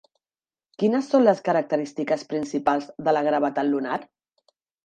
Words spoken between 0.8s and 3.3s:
Quines són les característiques principals de la